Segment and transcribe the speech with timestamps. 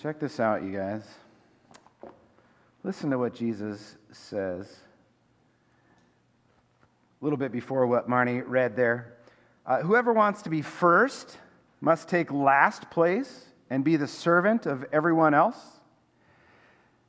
[0.00, 1.02] Check this out, you guys.
[2.84, 4.76] Listen to what Jesus says.
[7.20, 9.16] A little bit before what Marnie read there.
[9.66, 11.38] Uh, whoever wants to be first
[11.80, 15.58] must take last place and be the servant of everyone else.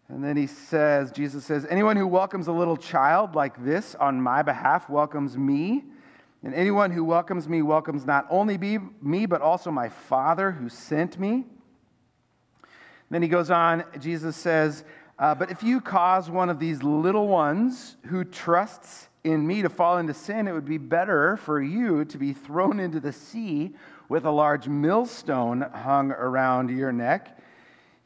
[0.08, 4.20] And then he says, Jesus says, anyone who welcomes a little child like this on
[4.20, 5.84] my behalf welcomes me.
[6.42, 8.58] And anyone who welcomes me welcomes not only
[9.00, 11.46] me, but also my Father who sent me.
[13.10, 14.84] Then he goes on, Jesus says,
[15.18, 19.70] uh, But if you cause one of these little ones who trusts in me to
[19.70, 23.76] fall into sin, it would be better for you to be thrown into the sea
[24.08, 27.38] with a large millstone hung around your neck.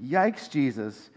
[0.02, 1.10] Yikes, Jesus.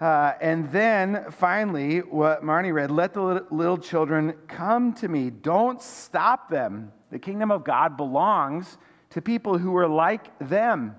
[0.00, 5.30] Uh, and then finally, what Marnie read let the little children come to me.
[5.30, 6.92] Don't stop them.
[7.10, 8.76] The kingdom of God belongs
[9.10, 10.96] to people who are like them.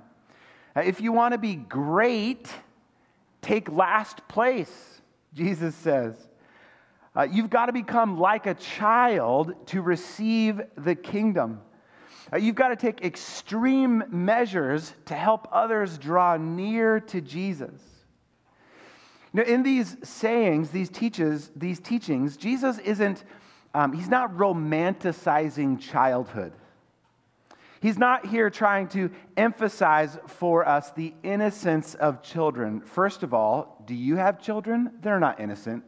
[0.76, 2.50] Uh, if you want to be great,
[3.42, 5.02] take last place,
[5.34, 6.16] Jesus says.
[7.16, 11.62] Uh, you've got to become like a child to receive the kingdom.
[12.34, 17.80] Uh, you've got to take extreme measures to help others draw near to Jesus.
[19.32, 23.24] Now, in these sayings, these teaches, these teachings, Jesus isn't,
[23.74, 26.54] um, he's not romanticizing childhood.
[27.86, 32.82] He's not here trying to emphasize for us the innocence of children.
[32.82, 34.90] First of all, do you have children?
[35.02, 35.84] They're not innocent.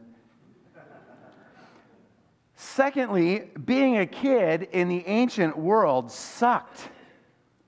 [2.54, 6.88] Secondly, being a kid in the ancient world sucked.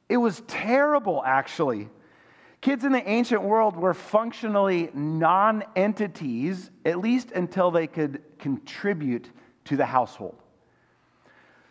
[0.08, 1.88] It was terrible, actually.
[2.60, 9.28] Kids in the ancient world were functionally non entities, at least until they could contribute
[9.64, 10.36] to the household.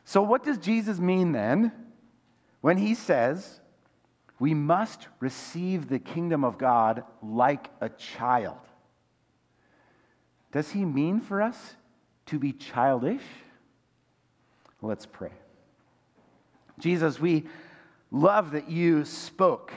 [0.04, 1.79] So, what does Jesus mean then
[2.62, 3.60] when he says,
[4.40, 8.58] we must receive the kingdom of God like a child.
[10.52, 11.76] Does he mean for us
[12.28, 13.22] to be childish?
[14.82, 15.32] Let's pray.
[16.80, 17.46] Jesus, we
[18.12, 19.74] love that you spoke.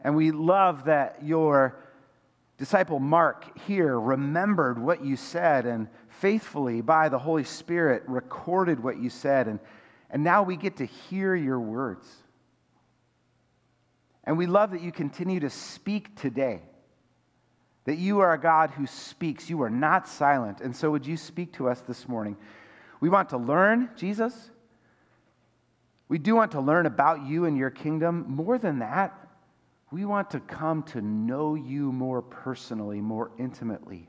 [0.00, 1.76] And we love that your
[2.58, 8.98] disciple Mark here remembered what you said and faithfully, by the Holy Spirit, recorded what
[8.98, 9.60] you said and
[10.10, 12.08] and now we get to hear your words.
[14.24, 16.60] And we love that you continue to speak today.
[17.84, 19.48] That you are a God who speaks.
[19.48, 20.60] You are not silent.
[20.60, 22.36] And so, would you speak to us this morning?
[23.00, 24.50] We want to learn, Jesus.
[26.08, 28.24] We do want to learn about you and your kingdom.
[28.28, 29.16] More than that,
[29.92, 34.08] we want to come to know you more personally, more intimately.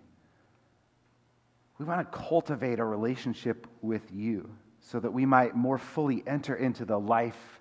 [1.77, 4.49] We want to cultivate a relationship with you
[4.89, 7.59] so that we might more fully enter into the life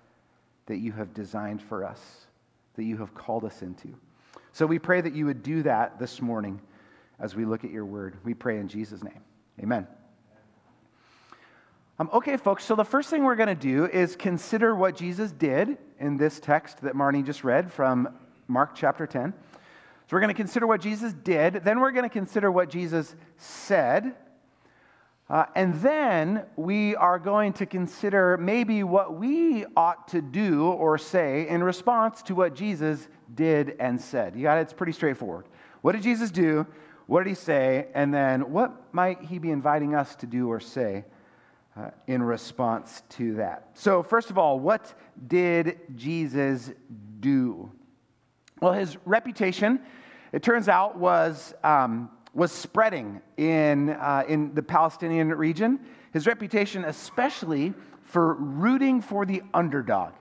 [0.67, 1.99] that you have designed for us,
[2.75, 3.93] that you have called us into.
[4.53, 6.61] So we pray that you would do that this morning
[7.19, 8.15] as we look at your word.
[8.23, 9.21] We pray in Jesus' name.
[9.59, 9.87] Amen.
[11.99, 15.31] Um, okay, folks, so the first thing we're going to do is consider what Jesus
[15.31, 18.07] did in this text that Marnie just read from
[18.47, 19.33] Mark chapter 10.
[19.33, 23.15] So we're going to consider what Jesus did, then we're going to consider what Jesus
[23.35, 24.15] said,
[25.29, 30.97] uh, and then we are going to consider maybe what we ought to do or
[30.97, 34.37] say in response to what Jesus did and said.
[34.37, 34.61] You got it?
[34.61, 35.45] It's pretty straightforward.
[35.81, 36.65] What did Jesus do?
[37.07, 37.87] What did he say?
[37.93, 41.03] And then what might he be inviting us to do or say
[41.75, 43.71] uh, in response to that?
[43.73, 44.93] So, first of all, what
[45.27, 46.71] did Jesus
[47.19, 47.69] do?
[48.61, 49.81] Well, his reputation,
[50.31, 51.53] it turns out, was.
[51.65, 55.79] Um, was spreading in, uh, in the Palestinian region.
[56.13, 60.13] His reputation, especially for rooting for the underdog.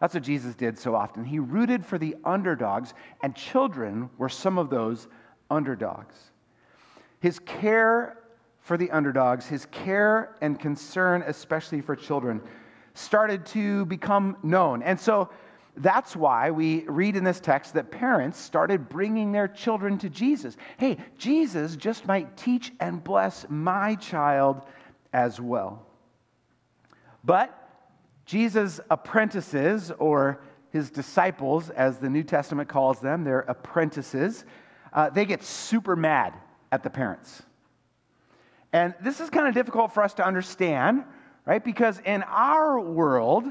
[0.00, 1.24] That's what Jesus did so often.
[1.24, 5.08] He rooted for the underdogs, and children were some of those
[5.50, 6.14] underdogs.
[7.20, 8.18] His care
[8.60, 12.40] for the underdogs, his care and concern, especially for children,
[12.94, 14.82] started to become known.
[14.82, 15.30] And so
[15.78, 20.56] that's why we read in this text that parents started bringing their children to Jesus.
[20.76, 24.62] Hey, Jesus just might teach and bless my child
[25.12, 25.86] as well.
[27.24, 27.54] But
[28.24, 34.44] Jesus' apprentices or his disciples, as the New Testament calls them, their apprentices,
[34.92, 36.34] uh, they get super mad
[36.70, 37.42] at the parents.
[38.72, 41.04] And this is kind of difficult for us to understand,
[41.46, 41.64] right?
[41.64, 43.50] Because in our world,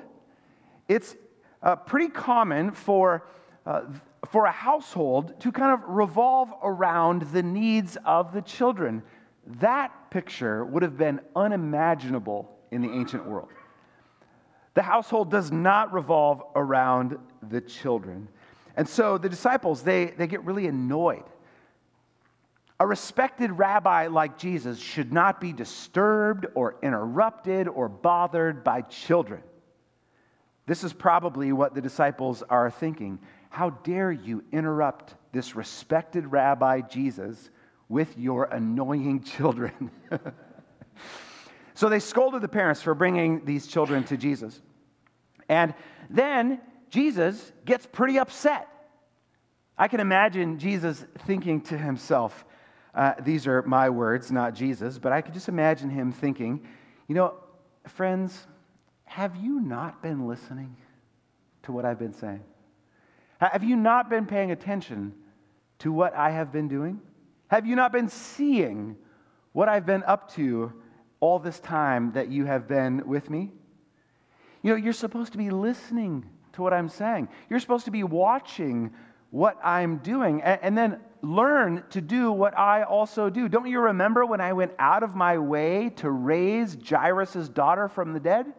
[0.87, 1.15] it's
[1.61, 3.27] uh, pretty common for,
[3.65, 3.81] uh,
[4.29, 9.03] for a household to kind of revolve around the needs of the children.
[9.59, 13.49] That picture would have been unimaginable in the ancient world.
[14.73, 17.17] The household does not revolve around
[17.49, 18.27] the children.
[18.75, 21.23] And so the disciples, they, they get really annoyed.
[22.79, 29.41] A respected rabbi like Jesus should not be disturbed or interrupted or bothered by children.
[30.67, 33.19] This is probably what the disciples are thinking.
[33.49, 37.49] How dare you interrupt this respected rabbi Jesus
[37.87, 39.89] with your annoying children?
[41.73, 44.61] so they scolded the parents for bringing these children to Jesus.
[45.47, 45.73] And
[46.09, 46.59] then
[46.89, 48.67] Jesus gets pretty upset.
[49.77, 52.43] I can imagine Jesus thinking to himself,
[52.93, 56.67] uh, these are my words, not Jesus, but I could just imagine him thinking,
[57.07, 57.35] you know,
[57.87, 58.47] friends,
[59.07, 60.75] have you not been listening
[61.63, 62.43] to what I've been saying?
[63.39, 65.13] Have you not been paying attention
[65.79, 66.99] to what I have been doing?
[67.47, 68.97] Have you not been seeing
[69.53, 70.73] what I've been up to
[71.19, 73.51] all this time that you have been with me?
[74.61, 77.29] You know, you're supposed to be listening to what I'm saying.
[77.49, 78.93] You're supposed to be watching
[79.29, 83.49] what I'm doing and, and, then learn to do what I also do.
[83.49, 88.13] Don't you remember when I went out of my way to raise Jairus' daughter from
[88.13, 88.53] the dead?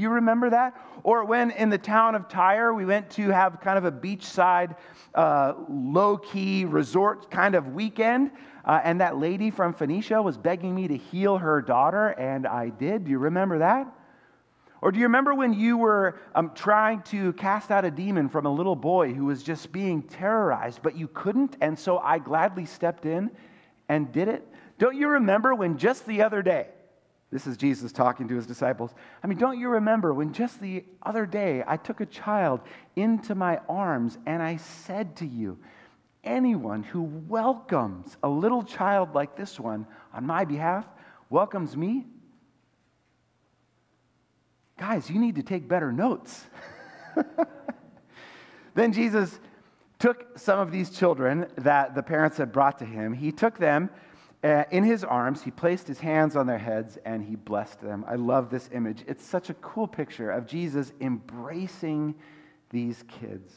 [0.00, 0.80] Do you remember that?
[1.02, 4.74] Or when in the town of Tyre, we went to have kind of a beachside,
[5.14, 8.30] uh, low key resort kind of weekend,
[8.64, 12.70] uh, and that lady from Phoenicia was begging me to heal her daughter, and I
[12.70, 13.04] did.
[13.04, 13.92] Do you remember that?
[14.80, 18.46] Or do you remember when you were um, trying to cast out a demon from
[18.46, 22.64] a little boy who was just being terrorized, but you couldn't, and so I gladly
[22.64, 23.30] stepped in
[23.90, 24.48] and did it?
[24.78, 26.68] Don't you remember when just the other day,
[27.30, 28.92] this is Jesus talking to his disciples.
[29.22, 32.60] I mean, don't you remember when just the other day I took a child
[32.96, 35.58] into my arms and I said to you,
[36.24, 40.84] anyone who welcomes a little child like this one on my behalf
[41.28, 42.04] welcomes me?
[44.76, 46.46] Guys, you need to take better notes.
[48.74, 49.38] then Jesus
[50.00, 53.12] took some of these children that the parents had brought to him.
[53.12, 53.90] He took them
[54.42, 58.04] uh, in his arms, he placed his hands on their heads and he blessed them.
[58.08, 59.04] I love this image.
[59.06, 62.14] It's such a cool picture of Jesus embracing
[62.70, 63.52] these kids.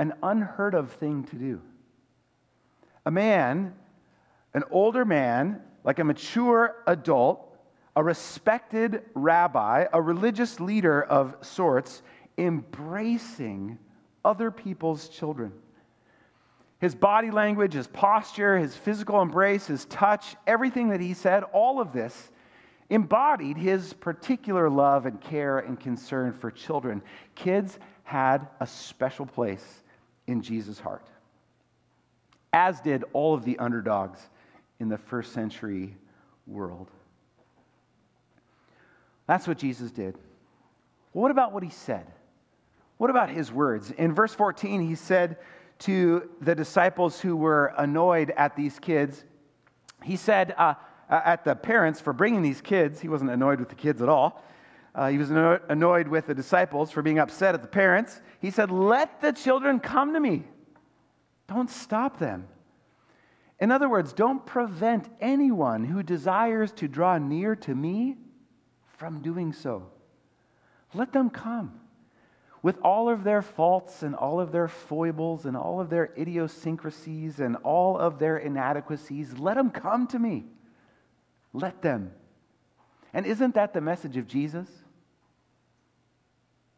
[0.00, 1.60] An unheard of thing to do.
[3.06, 3.74] A man,
[4.52, 7.56] an older man, like a mature adult,
[7.94, 12.02] a respected rabbi, a religious leader of sorts,
[12.36, 13.78] embracing
[14.24, 15.52] other people's children.
[16.84, 21.80] His body language, his posture, his physical embrace, his touch, everything that he said, all
[21.80, 22.30] of this
[22.90, 27.00] embodied his particular love and care and concern for children.
[27.34, 29.64] Kids had a special place
[30.26, 31.06] in Jesus' heart,
[32.52, 34.20] as did all of the underdogs
[34.78, 35.96] in the first century
[36.46, 36.90] world.
[39.26, 40.18] That's what Jesus did.
[41.12, 42.06] What about what he said?
[42.98, 43.90] What about his words?
[43.90, 45.38] In verse 14, he said
[45.84, 49.24] to the disciples who were annoyed at these kids,
[50.02, 50.74] he said uh,
[51.10, 54.42] at the parents for bringing these kids, he wasn't annoyed with the kids at all.
[54.94, 58.22] Uh, he was annoyed with the disciples for being upset at the parents.
[58.40, 60.44] He said, Let the children come to me.
[61.48, 62.48] Don't stop them.
[63.60, 68.16] In other words, don't prevent anyone who desires to draw near to me
[68.96, 69.90] from doing so.
[70.94, 71.80] Let them come
[72.64, 77.38] with all of their faults and all of their foibles and all of their idiosyncrasies
[77.38, 79.38] and all of their inadequacies.
[79.38, 80.46] Let them come to me.
[81.52, 82.10] Let them.
[83.12, 84.66] And isn't that the message of Jesus?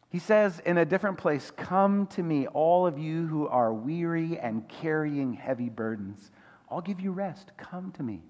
[0.09, 4.37] He says in a different place, Come to me, all of you who are weary
[4.37, 6.31] and carrying heavy burdens.
[6.69, 7.53] I'll give you rest.
[7.55, 8.23] Come to me.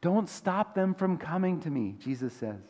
[0.00, 2.62] Don't stop them from coming to me, Jesus says.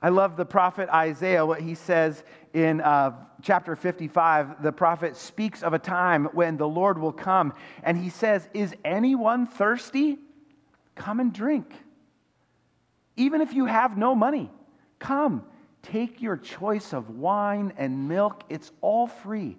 [0.00, 2.22] I love the prophet Isaiah, what he says
[2.52, 3.12] in uh,
[3.42, 4.62] chapter 55.
[4.62, 8.74] The prophet speaks of a time when the Lord will come, and he says, Is
[8.84, 10.18] anyone thirsty?
[10.94, 11.72] Come and drink.
[13.16, 14.50] Even if you have no money,
[14.98, 15.44] come,
[15.82, 18.44] take your choice of wine and milk.
[18.48, 19.56] It's all free.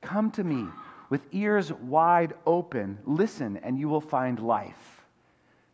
[0.00, 0.66] Come to me
[1.10, 2.98] with ears wide open.
[3.04, 4.99] Listen, and you will find life.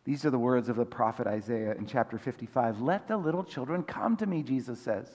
[0.07, 2.79] These are the words of the prophet Isaiah in chapter 55.
[2.79, 5.05] Let the little children come to me, Jesus says.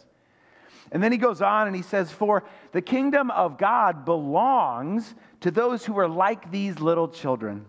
[0.92, 5.50] And then he goes on and he says, For the kingdom of God belongs to
[5.50, 7.64] those who are like these little children.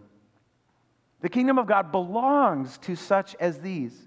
[1.21, 3.97] The kingdom of God belongs to such as these.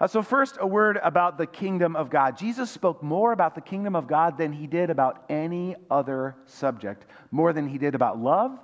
[0.00, 2.38] Uh, so, first, a word about the kingdom of God.
[2.38, 7.04] Jesus spoke more about the kingdom of God than he did about any other subject,
[7.30, 8.58] more than he did about love,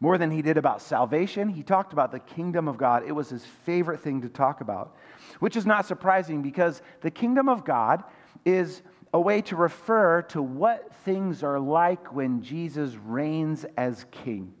[0.00, 1.48] more than he did about salvation.
[1.48, 3.04] He talked about the kingdom of God.
[3.06, 4.96] It was his favorite thing to talk about,
[5.40, 8.04] which is not surprising because the kingdom of God
[8.44, 14.52] is a way to refer to what things are like when Jesus reigns as king.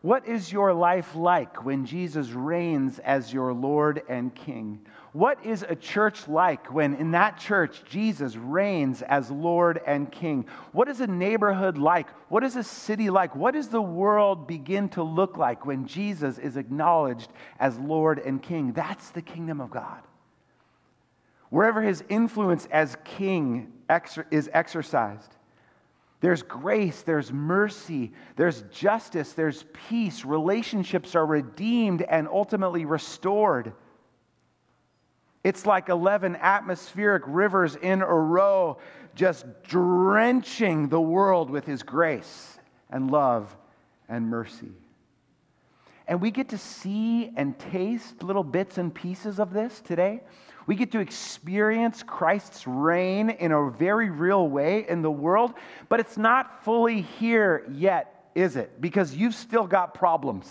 [0.00, 4.80] What is your life like when Jesus reigns as your Lord and King?
[5.12, 10.46] What is a church like when in that church Jesus reigns as Lord and King?
[10.72, 12.08] What is a neighborhood like?
[12.28, 13.34] What is a city like?
[13.34, 18.42] What does the world begin to look like when Jesus is acknowledged as Lord and
[18.42, 18.72] King?
[18.72, 20.02] That's the kingdom of God.
[21.48, 23.72] Wherever his influence as King
[24.30, 25.34] is exercised,
[26.20, 30.24] there's grace, there's mercy, there's justice, there's peace.
[30.24, 33.72] Relationships are redeemed and ultimately restored.
[35.44, 38.78] It's like 11 atmospheric rivers in a row,
[39.14, 42.58] just drenching the world with his grace
[42.90, 43.56] and love
[44.08, 44.72] and mercy.
[46.06, 50.22] And we get to see and taste little bits and pieces of this today.
[50.66, 55.54] We get to experience Christ's reign in a very real way in the world,
[55.88, 58.80] but it's not fully here yet, is it?
[58.80, 60.50] Because you've still got problems.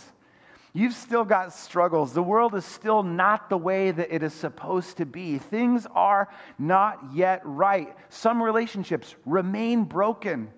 [0.77, 2.13] You've still got struggles.
[2.13, 5.39] The world is still not the way that it is supposed to be.
[5.39, 6.29] Things are
[6.59, 7.95] not yet right.
[8.09, 10.51] Some relationships remain broken,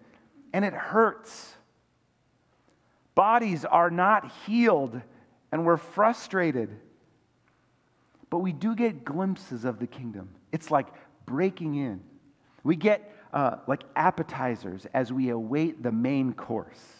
[0.51, 1.53] and it hurts.
[3.15, 5.01] Bodies are not healed,
[5.53, 6.69] and we're frustrated.
[8.29, 10.31] But we do get glimpses of the kingdom.
[10.51, 10.87] It's like
[11.25, 12.01] breaking in.
[12.65, 16.98] We get uh, like appetizers as we await the main course.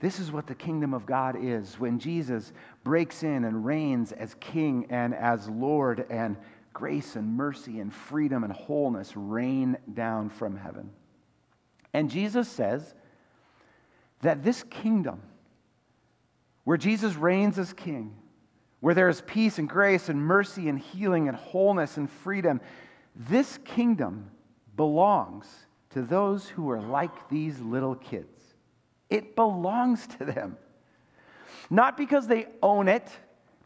[0.00, 2.52] This is what the kingdom of God is when Jesus
[2.84, 6.36] breaks in and reigns as king and as Lord, and
[6.72, 10.90] grace and mercy and freedom and wholeness rain down from heaven.
[11.92, 12.94] And Jesus says
[14.22, 15.20] that this kingdom,
[16.64, 18.14] where Jesus reigns as king,
[18.80, 22.60] where there is peace and grace and mercy and healing and wholeness and freedom.
[23.14, 24.30] This kingdom
[24.76, 25.46] belongs
[25.90, 28.39] to those who are like these little kids.
[29.10, 30.56] It belongs to them.
[31.68, 33.08] Not because they own it,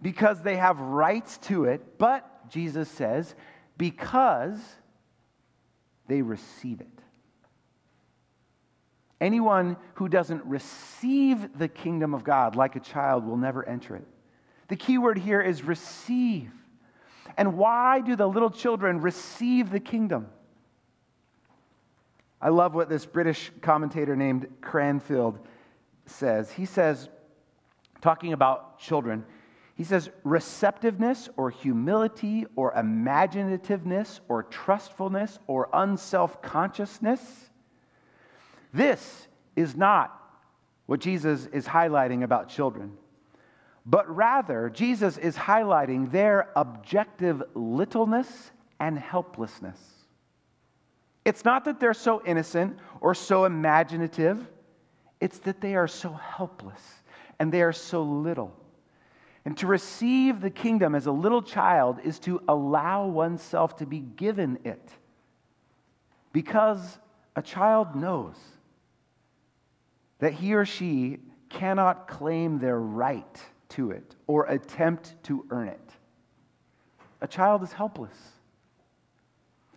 [0.03, 3.35] because they have rights to it, but, Jesus says,
[3.79, 4.59] because
[6.09, 6.89] they receive it.
[9.21, 14.07] Anyone who doesn't receive the kingdom of God like a child will never enter it.
[14.69, 16.51] The key word here is receive.
[17.37, 20.29] And why do the little children receive the kingdom?
[22.41, 25.39] I love what this British commentator named Cranfield
[26.07, 26.51] says.
[26.51, 27.09] He says,
[28.03, 29.25] talking about children,
[29.77, 37.51] he says, receptiveness or humility or imaginativeness or trustfulness or unself consciousness.
[38.73, 39.27] This
[39.57, 40.21] is not
[40.87, 42.99] what Jesus is highlighting about children
[43.87, 48.51] but rather, Jesus is highlighting their objective littleness
[48.81, 49.79] and helplessness.
[51.25, 54.47] It's not that they're so innocent or so imaginative,
[55.21, 56.83] it's that they are so helpless
[57.39, 58.55] and they are so little.
[59.45, 64.01] And to receive the kingdom as a little child is to allow oneself to be
[64.01, 64.91] given it.
[66.33, 66.99] Because
[67.37, 68.37] a child knows
[70.19, 73.41] that he or she cannot claim their right
[73.71, 75.91] to it or attempt to earn it.
[77.21, 78.17] A child is helpless.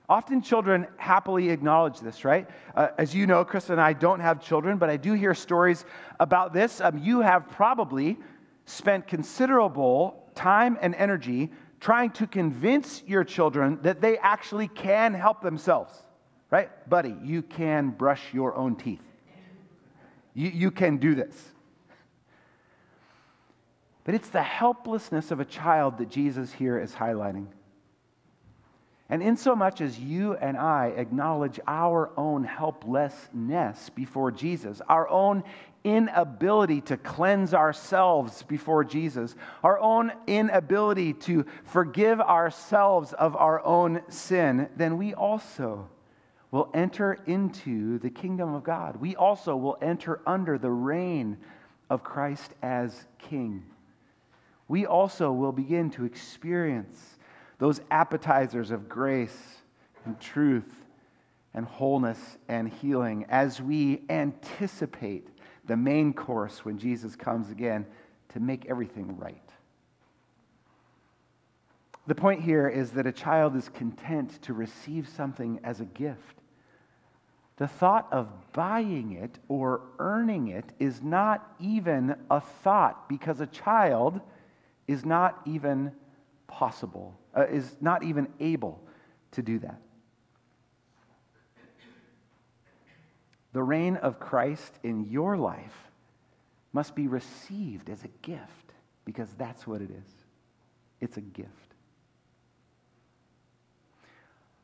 [0.10, 2.50] Often children happily acknowledge this, right?
[2.76, 5.84] Uh, as you know, Krista and I don't have children, but I do hear stories
[6.20, 6.80] about this.
[6.80, 8.18] Um, you have probably
[8.66, 15.42] spent considerable time and energy trying to convince your children that they actually can help
[15.42, 15.94] themselves,
[16.52, 16.70] right?
[16.90, 19.04] Buddy, you can brush your own teeth.
[20.34, 21.36] You, you can do this.
[24.06, 27.48] But it's the helplessness of a child that Jesus here is highlighting.
[29.10, 35.08] And in so much as you and I acknowledge our own helplessness before Jesus, our
[35.08, 35.44] own
[35.86, 44.02] inability to cleanse ourselves before Jesus, our own inability to forgive ourselves of our own
[44.10, 45.88] sin, then we also
[46.52, 48.98] will enter into the kingdom of God.
[48.98, 51.38] We also will enter under the reign
[51.90, 53.64] of Christ as King,
[54.68, 57.17] we also will begin to experience
[57.60, 59.38] those appetizers of grace
[60.06, 60.86] and truth
[61.54, 65.28] and wholeness and healing as we anticipate
[65.66, 67.86] the main course when Jesus comes again
[68.30, 69.42] to make everything right.
[72.08, 76.38] The point here is that a child is content to receive something as a gift.
[77.58, 83.48] The thought of buying it or earning it is not even a thought because a
[83.48, 84.22] child
[84.88, 85.92] is not even
[86.48, 88.82] possible, uh, is not even able
[89.32, 89.82] to do that.
[93.54, 95.76] The reign of Christ in your life
[96.74, 98.74] must be received as a gift
[99.04, 100.14] because that's what it is.
[101.02, 101.50] It's a gift.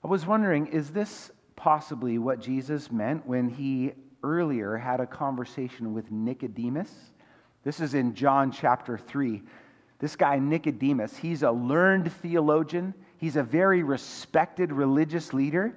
[0.04, 5.94] I was wondering, is this possibly what Jesus meant when he earlier had a conversation
[5.94, 6.92] with Nicodemus?
[7.64, 9.42] This is in John chapter 3.
[10.00, 15.76] This guy, Nicodemus, he's a learned theologian, he's a very respected religious leader.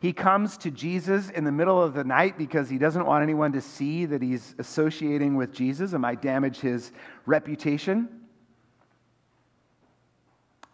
[0.00, 3.52] He comes to Jesus in the middle of the night because he doesn't want anyone
[3.52, 6.92] to see that he's associating with Jesus and might damage his
[7.24, 8.08] reputation.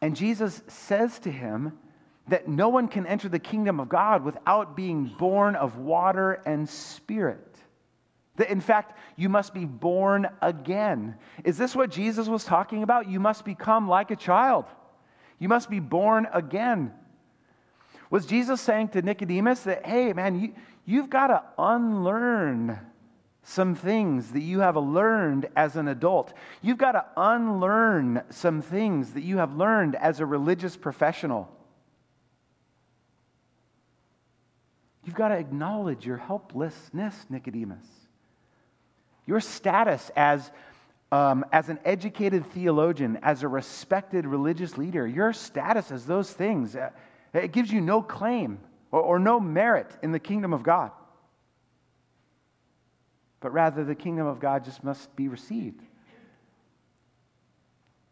[0.00, 1.78] And Jesus says to him
[2.28, 6.68] that no one can enter the kingdom of God without being born of water and
[6.68, 7.51] spirit.
[8.36, 11.16] That in fact, you must be born again.
[11.44, 13.08] Is this what Jesus was talking about?
[13.08, 14.64] You must become like a child.
[15.38, 16.92] You must be born again.
[18.10, 22.78] Was Jesus saying to Nicodemus that, hey, man, you, you've got to unlearn
[23.42, 26.32] some things that you have learned as an adult?
[26.62, 31.50] You've got to unlearn some things that you have learned as a religious professional.
[35.04, 38.01] You've got to acknowledge your helplessness, Nicodemus.
[39.26, 40.50] Your status as,
[41.10, 46.74] um, as an educated theologian, as a respected religious leader, your status as those things,
[46.74, 46.90] uh,
[47.32, 48.58] it gives you no claim
[48.90, 50.90] or, or no merit in the kingdom of God.
[53.40, 55.82] But rather, the kingdom of God just must be received.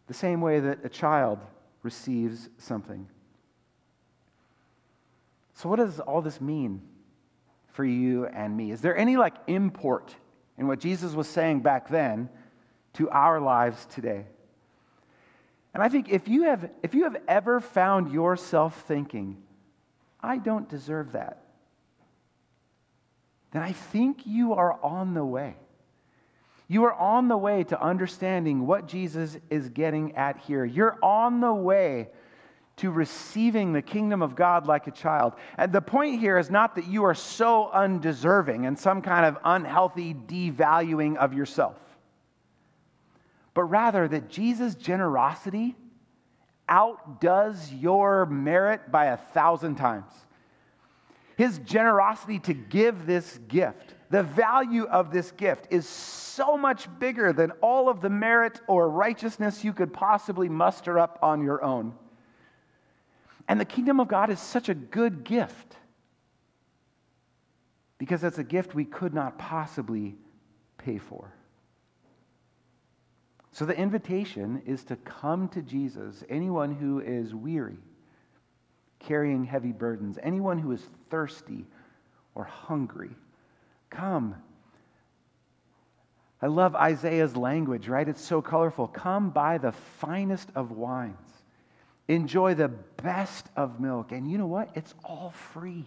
[0.08, 1.38] The same way that a child
[1.82, 3.06] receives something.
[5.54, 6.82] So, what does all this mean
[7.72, 8.72] for you and me?
[8.72, 10.14] Is there any like import
[10.60, 12.28] in what Jesus was saying back then
[12.92, 14.26] to our lives today?
[15.72, 19.38] And I think if you have, if you have ever found yourself thinking,
[20.20, 21.42] I don't deserve that,
[23.52, 25.56] then I think you are on the way.
[26.68, 30.64] You are on the way to understanding what Jesus is getting at here.
[30.64, 32.10] You're on the way
[32.80, 35.34] to receiving the kingdom of God like a child.
[35.58, 39.36] And the point here is not that you are so undeserving and some kind of
[39.44, 41.76] unhealthy devaluing of yourself,
[43.52, 45.76] but rather that Jesus' generosity
[46.70, 50.10] outdoes your merit by a thousand times.
[51.36, 57.34] His generosity to give this gift, the value of this gift is so much bigger
[57.34, 61.94] than all of the merit or righteousness you could possibly muster up on your own.
[63.50, 65.74] And the kingdom of God is such a good gift
[67.98, 70.14] because it's a gift we could not possibly
[70.78, 71.34] pay for.
[73.50, 77.78] So the invitation is to come to Jesus, anyone who is weary,
[79.00, 81.66] carrying heavy burdens, anyone who is thirsty
[82.36, 83.10] or hungry.
[83.90, 84.36] Come.
[86.40, 88.08] I love Isaiah's language, right?
[88.08, 88.86] It's so colorful.
[88.86, 91.39] Come buy the finest of wines
[92.14, 94.12] enjoy the best of milk.
[94.12, 94.70] And you know what?
[94.74, 95.86] It's all free.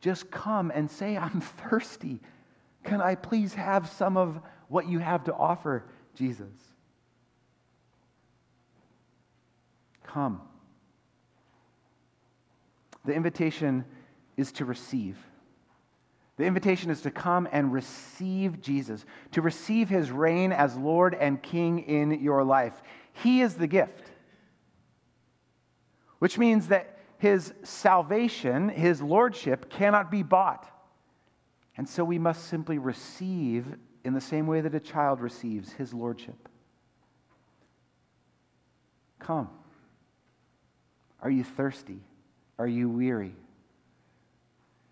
[0.00, 2.20] Just come and say, I'm thirsty.
[2.84, 6.52] Can I please have some of what you have to offer, Jesus?
[10.04, 10.40] Come.
[13.04, 13.84] The invitation
[14.36, 15.16] is to receive.
[16.36, 21.42] The invitation is to come and receive Jesus, to receive his reign as Lord and
[21.42, 22.80] King in your life.
[23.12, 24.12] He is the gift
[26.18, 30.68] which means that his salvation, his lordship, cannot be bought.
[31.76, 33.66] And so we must simply receive
[34.04, 36.48] in the same way that a child receives his lordship.
[39.18, 39.48] Come.
[41.20, 42.00] Are you thirsty?
[42.58, 43.34] Are you weary?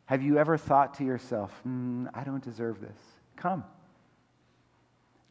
[0.07, 2.99] Have you ever thought to yourself, mm, I don't deserve this?
[3.37, 3.65] Come.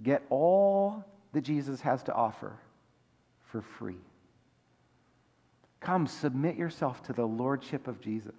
[0.03, 2.53] Get all that Jesus has to offer
[3.45, 3.99] for free.
[5.85, 8.33] Come, submit yourself to the lordship of Jesus.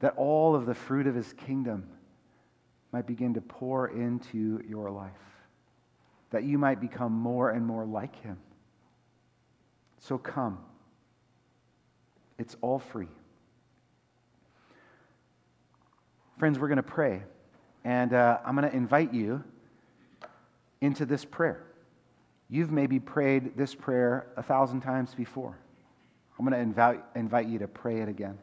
[0.00, 1.86] That all of the fruit of his kingdom
[2.90, 5.12] might begin to pour into your life,
[6.30, 8.36] that you might become more and more like him.
[10.00, 10.58] So come.
[12.36, 13.06] It's all free.
[16.36, 17.22] Friends, we're going to pray.
[17.84, 19.44] And uh, I'm going to invite you
[20.80, 21.62] into this prayer.
[22.50, 25.56] You've maybe prayed this prayer a thousand times before.
[26.38, 28.38] I'm going to invite, invite you to pray it again.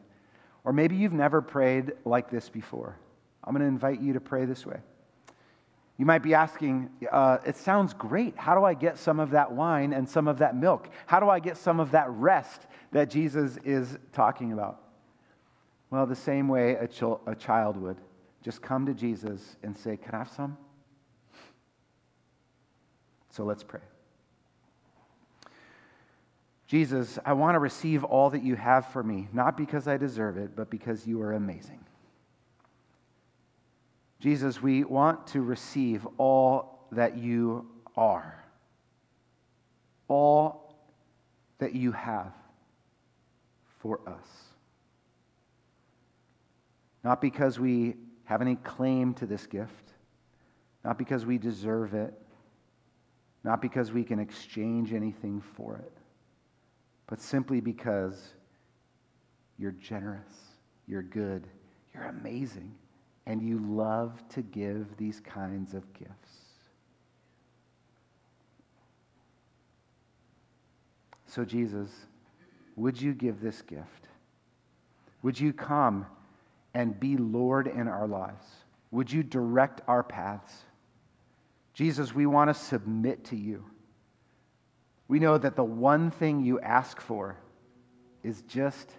[0.64, 2.96] Or maybe you've never prayed like this before.
[3.44, 4.78] I'm going to invite you to pray this way.
[5.98, 8.36] You might be asking, uh, it sounds great.
[8.36, 10.88] How do I get some of that wine and some of that milk?
[11.06, 14.80] How do I get some of that rest that Jesus is talking about?
[15.90, 17.96] Well, the same way a, ch- a child would.
[18.42, 20.56] Just come to Jesus and say, Can I have some?
[23.30, 23.80] So let's pray.
[26.68, 30.36] Jesus, I want to receive all that you have for me, not because I deserve
[30.36, 31.82] it, but because you are amazing.
[34.20, 38.44] Jesus, we want to receive all that you are,
[40.08, 40.76] all
[41.58, 42.34] that you have
[43.78, 44.26] for us.
[47.02, 49.94] Not because we have any claim to this gift,
[50.84, 52.12] not because we deserve it,
[53.42, 55.97] not because we can exchange anything for it,
[57.08, 58.34] but simply because
[59.58, 60.32] you're generous,
[60.86, 61.48] you're good,
[61.92, 62.72] you're amazing,
[63.26, 66.12] and you love to give these kinds of gifts.
[71.26, 71.90] So, Jesus,
[72.76, 74.08] would you give this gift?
[75.22, 76.06] Would you come
[76.74, 78.46] and be Lord in our lives?
[78.90, 80.64] Would you direct our paths?
[81.74, 83.64] Jesus, we want to submit to you.
[85.08, 87.36] We know that the one thing you ask for
[88.22, 88.92] is just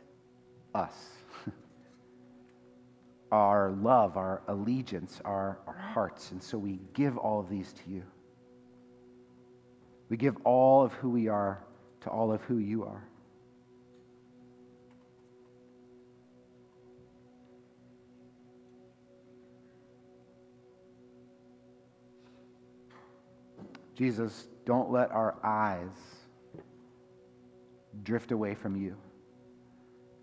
[0.73, 0.93] us
[3.31, 6.31] our love, our allegiance, our, our hearts.
[6.31, 8.03] And so we give all of these to you.
[10.09, 11.63] We give all of who we are
[12.01, 13.03] to all of who you are.
[23.95, 25.89] Jesus, don't let our eyes
[28.03, 28.95] drift away from you.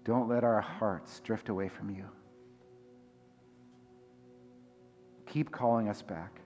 [0.05, 2.05] Don't let our hearts drift away from you.
[5.27, 6.39] Keep calling us back.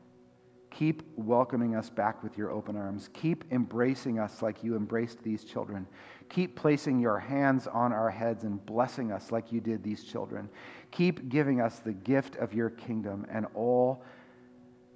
[0.70, 3.10] Keep welcoming us back with your open arms.
[3.12, 5.86] Keep embracing us like you embraced these children.
[6.30, 10.48] Keep placing your hands on our heads and blessing us like you did these children.
[10.90, 14.02] Keep giving us the gift of your kingdom and all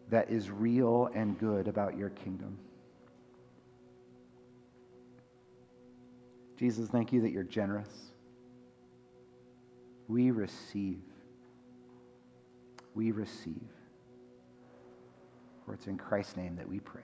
[0.08, 2.56] that is real and good about your kingdom.
[6.56, 7.88] Jesus, thank you that you're generous.
[10.08, 11.02] We receive.
[12.94, 13.62] We receive.
[15.64, 17.02] For it's in Christ's name that we pray.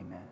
[0.00, 0.22] Amen.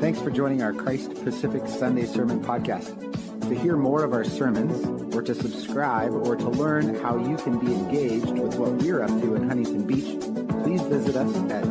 [0.00, 3.02] Thanks for joining our Christ Pacific Sunday Sermon Podcast.
[3.48, 7.58] To hear more of our sermons, or to subscribe, or to learn how you can
[7.58, 10.18] be engaged with what we're up to in Huntington Beach,
[10.64, 11.64] please visit us at